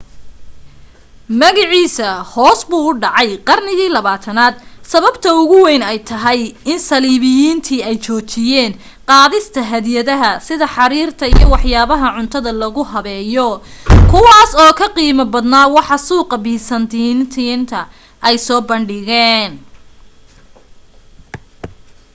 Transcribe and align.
magaciisa 1.39 2.07
hoos 2.31 2.59
buu 2.69 2.85
u 2.91 2.91
dhacay 3.01 3.29
qarnigii 3.47 3.89
20aad 4.05 4.55
sababta 4.91 5.29
ugu 5.41 5.57
weyn 5.67 5.83
ay 5.91 5.99
tahay 6.09 6.41
in 6.71 6.79
saliibiyiintii 6.87 7.85
ay 7.89 7.95
joojiyeen 8.05 8.71
qaadista 9.09 9.59
hadiyadaha 9.71 10.31
sida 10.47 10.65
xariirta 10.75 11.25
iyo 11.33 11.45
waxyaabaha 11.53 12.07
cuntada 12.15 12.51
lagu 12.61 12.81
habeeyo 12.91 13.49
kuwaas 14.11 14.51
oo 14.63 14.71
ka 14.79 14.87
qiimo 14.95 15.23
badnaa 15.33 15.71
waxa 15.77 15.97
suuqaqa 16.07 16.37
byzantine 16.45 17.71
ay 18.27 18.35
soo 18.45 18.61
bandhigeen 18.69 19.51